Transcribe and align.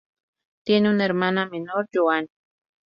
Tiene 0.65 0.89
una 0.89 1.05
hermana 1.05 1.47
menor, 1.47 1.87
Joanne. 1.93 2.29